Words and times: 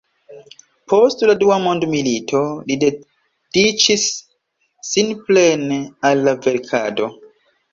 Post 0.93 1.19
la 1.29 1.35
Dua 1.41 1.57
mondmilito 1.65 2.41
li 2.71 2.77
dediĉis 2.85 4.07
sin 4.93 5.13
plene 5.29 5.81
al 6.11 6.25
la 6.31 6.35
verkado. 6.49 7.13